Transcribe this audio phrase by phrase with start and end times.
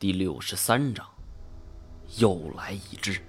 [0.00, 1.04] 第六十三章，
[2.18, 3.20] 又来一只。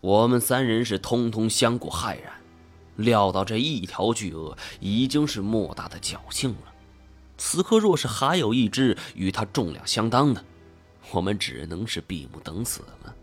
[0.00, 2.32] 我们三人是通通相顾骇然，
[2.96, 6.74] 料到这一条巨鳄已经是莫大的侥幸了。
[7.38, 10.44] 此刻若是还有一只与它重量相当的，
[11.12, 13.14] 我们只能是闭目等死了。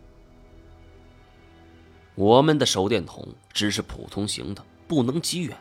[2.15, 5.57] 我们的手电筒只是普通型的，不能极远，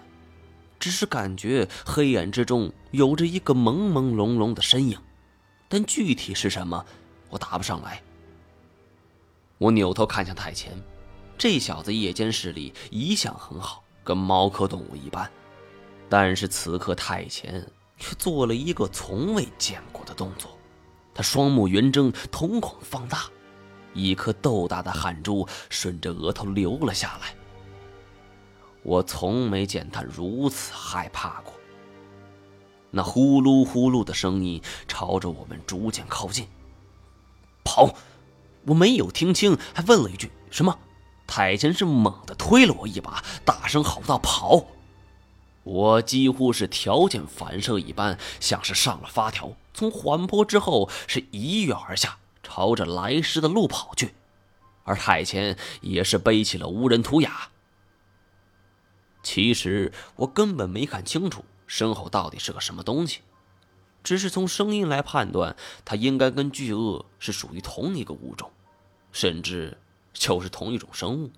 [0.79, 4.97] 只是感觉黑暗之中有着一个朦朦胧胧的身影。
[5.71, 6.85] 但具体是什么，
[7.29, 8.03] 我答不上来。
[9.57, 10.73] 我扭头看向太前，
[11.39, 15.31] 这小子夜间视力一向很好，跟猫科动物一般。
[16.09, 17.65] 但是此刻太前
[17.97, 20.59] 却做了一个从未见过的动作，
[21.15, 23.31] 他双目圆睁，瞳孔放大，
[23.95, 27.33] 一颗豆大的汗珠顺着额头流了下来。
[28.83, 31.55] 我从没见他如此害怕过。
[32.91, 36.49] 那呼噜呼噜的声音朝着我们逐渐靠近。
[37.65, 37.95] 跑！
[38.67, 40.79] 我没有听清，还问了一句：“什么？”
[41.27, 44.67] 太监是猛地推了我一把，大声吼道：“跑！”
[45.63, 54.15] 我几乎是条件反射一般，像是上了发条，从缓坡之后是一跃而下，朝着来时的路跑去。
[54.85, 57.51] 而太监也是背起了无人图雅。
[59.23, 61.45] 其实我根本没看清楚。
[61.71, 63.21] 身后到底是个什么东西？
[64.03, 65.55] 只是从声音来判断，
[65.85, 68.51] 它应该跟巨鳄是属于同一个物种，
[69.13, 69.79] 甚至
[70.13, 71.31] 就是同一种生物。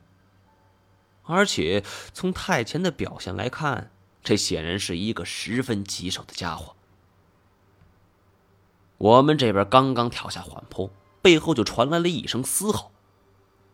[1.24, 3.92] 而且从太前的表现来看，
[4.24, 6.74] 这显然是一个十分棘手的家伙。
[8.96, 12.90] 我们这边刚刚跳下缓坡，背后就传来了一声嘶吼，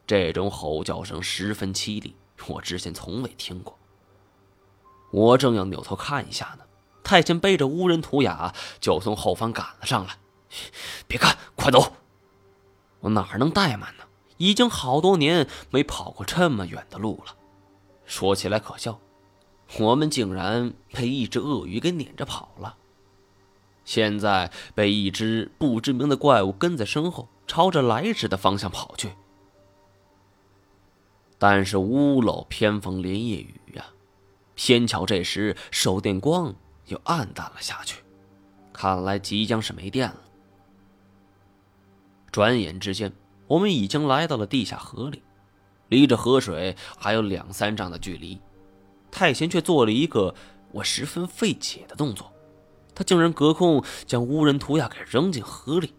[0.09, 2.17] 这种吼叫声十分凄厉，
[2.49, 3.79] 我之前从未听过。
[5.11, 6.65] 我正要扭头看一下呢，
[7.03, 10.17] 太监背着乌人图雅就从后方赶了上来。
[11.07, 11.93] 别看，快走！
[13.01, 14.05] 我哪能怠慢呢？
[14.39, 17.35] 已经好多年没跑过这么远的路了。
[18.07, 19.01] 说起来可笑，
[19.81, 22.77] 我们竟然被一只鳄鱼给撵着跑了，
[23.85, 29.13] 现在被一只不知名的怪物跟在身后，朝着来时的方向跑去。
[31.39, 33.85] 但是屋漏偏逢连夜雨呀。
[34.69, 36.55] 偏巧这时手电光
[36.89, 38.03] 又暗淡了下去，
[38.71, 40.21] 看来即将是没电了。
[42.31, 43.11] 转眼之间，
[43.47, 45.23] 我们已经来到了地下河里，
[45.89, 48.39] 离着河水还有两三丈的距离。
[49.11, 50.35] 太贤却做了一个
[50.73, 52.31] 我十分费解的动作，
[52.95, 55.95] 他竟然隔空将乌人图雅给扔进河里。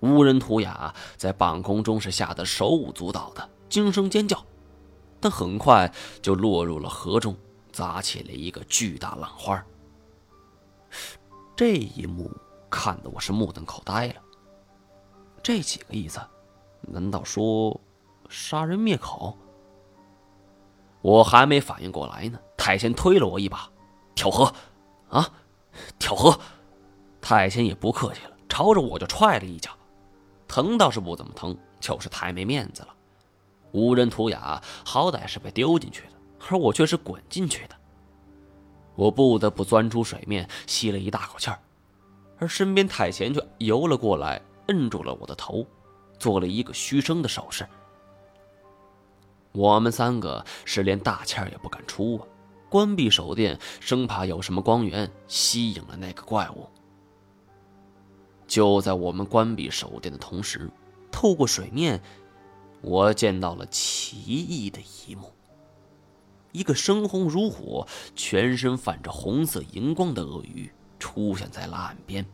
[0.00, 4.42] 乌人图雅在半空中是吓得手舞足蹈的，惊声尖叫，
[5.20, 7.36] 但很快就落入了河中。
[7.76, 9.62] 砸起了一个巨大浪花。
[11.54, 12.30] 这一幕
[12.70, 14.14] 看得我是目瞪口呆了。
[15.42, 16.18] 这几个意思，
[16.80, 17.78] 难道说
[18.30, 19.36] 杀人灭口？
[21.02, 23.70] 我还没反应过来呢，太监推了我一把，
[24.14, 24.50] 跳河！
[25.10, 25.30] 啊，
[25.98, 26.40] 跳河！
[27.20, 29.70] 太监也不客气了，朝着我就踹了一脚。
[30.48, 32.88] 疼倒是不怎么疼，就是太没面子了。
[33.72, 36.15] 无人图雅好歹是被丢进去的。
[36.38, 37.76] 而我却是滚进去的，
[38.94, 41.58] 我不得不钻出水面，吸了一大口气儿，
[42.38, 45.66] 而身边太贤却游了过来，摁住了我的头，
[46.18, 47.66] 做了一个嘘声的手势。
[49.52, 52.26] 我们三个是连大气儿也不敢出啊，
[52.68, 56.68] 关闭手电，生怕有什么光源吸引了那个怪物。
[58.46, 60.70] 就在我们关闭手电的同时，
[61.10, 62.00] 透过水面，
[62.82, 65.32] 我见到了奇异的一幕。
[66.56, 72.24] 一个生红如火、全身泛着红色荧光的鳄鱼出现在了岸边，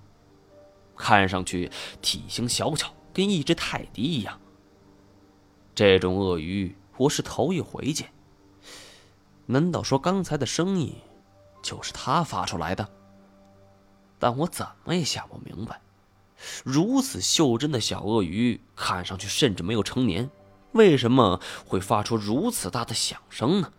[0.96, 1.68] 看上去
[2.00, 4.38] 体型小巧，跟一只泰迪一样。
[5.74, 8.12] 这种鳄鱼我是头一回见。
[9.46, 10.94] 难道说刚才的声音
[11.60, 12.88] 就是它发出来的？
[14.20, 15.80] 但我怎么也想不明白，
[16.62, 20.30] 如此袖珍的小鳄鱼，看上去甚至没有成年，
[20.74, 23.72] 为什么会发出如此大的响声呢？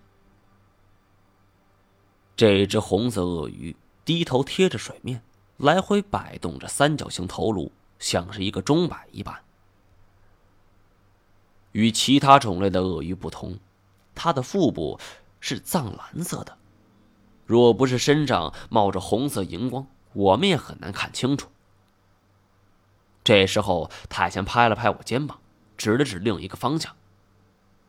[2.35, 5.21] 这只红色鳄鱼低头贴着水面，
[5.57, 9.41] 来回摆动着三角形头颅，像是一个钟摆一般。
[11.73, 13.59] 与其他种类的鳄鱼不同，
[14.15, 14.99] 它的腹部
[15.39, 16.57] 是藏蓝色的。
[17.45, 21.49] 若不是身上冒着红色荧光，我们也很难看清楚。
[23.23, 25.39] 这时候，太监拍了拍我肩膀，
[25.77, 26.95] 指了指另一个方向。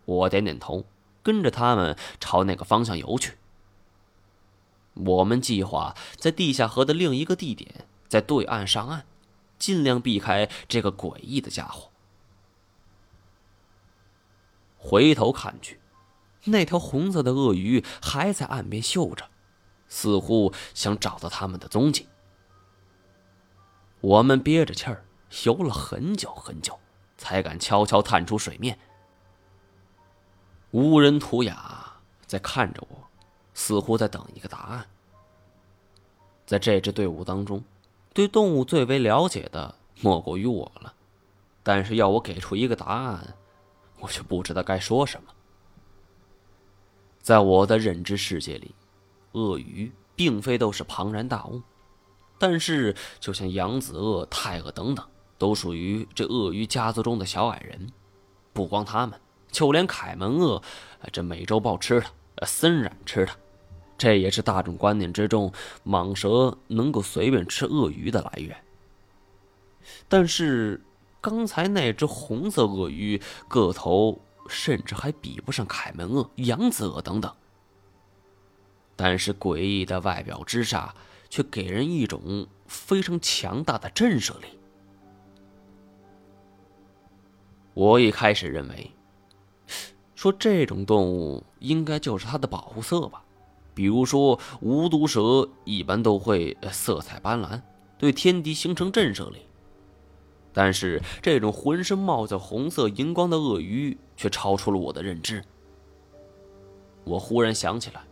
[0.04, 0.84] 我点点头，
[1.22, 3.36] 跟着他们朝那个方向游去。
[4.94, 9.04] 我们计划在地下河的另一个地点，在对岸上岸，
[9.58, 11.90] 尽量避开这个诡异的家伙。
[14.78, 15.80] 回头看去，
[16.44, 19.30] 那条红色的鳄鱼还在岸边嗅着，
[19.88, 22.06] 似乎想找到他们的踪迹。
[24.00, 25.06] 我们憋着气儿
[25.44, 26.78] 游了很久很久，
[27.16, 28.78] 才敢悄悄探出水面。
[30.72, 33.03] 无人图雅在看着我，
[33.54, 34.86] 似乎在等一个答案。
[36.44, 37.64] 在这支队伍当中，
[38.12, 40.92] 对动物最为了解的莫过于我了，
[41.62, 43.34] 但是要我给出一个答案，
[44.00, 45.32] 我却不知道该说什么。
[47.22, 48.74] 在我的认知世界里，
[49.32, 51.62] 鳄鱼并非都是庞然大物。
[52.36, 55.06] 但是，就像扬子鳄、泰鳄等等，
[55.38, 57.90] 都属于这鳄鱼家族中的小矮人。
[58.52, 59.18] 不光他们，
[59.50, 60.60] 就连凯门鳄，
[61.10, 62.00] 这美洲豹吃
[62.36, 63.34] 它，森蚺吃它，
[64.04, 65.50] 这也是大众观念之中
[65.86, 68.54] 蟒蛇能够随便吃鳄鱼的来源。
[70.08, 70.82] 但是，
[71.20, 77.32] 刚才那只红色鳄鱼个头甚至还比不上凯门鳄、扬子鳄等等。
[78.94, 80.94] 但是，诡异的外表之下。
[81.30, 84.46] 却给人一种非常强大的震慑力。
[87.72, 88.92] 我一开始认为，
[90.14, 93.24] 说这种动物应该就是它的保护色吧，
[93.74, 97.60] 比如说无毒蛇一般都会色彩斑斓，
[97.98, 99.42] 对天敌形成震慑力。
[100.52, 105.44] 但是这种浑身冒着红色荧光的鳄鱼却超出了我的认知。
[107.02, 108.02] 我忽然想起来。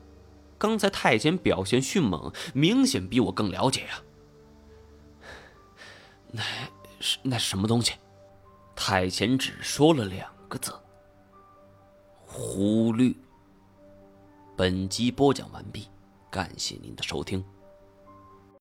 [0.59, 4.01] 刚才太监表现迅猛，明显比我更了解呀。
[6.31, 6.41] 那
[7.01, 7.95] 是那什么东西？
[8.77, 10.73] 太监只说了两个字：
[12.25, 13.13] 忽略。
[14.55, 15.89] 本集播讲完毕，
[16.31, 17.43] 感谢您的收听。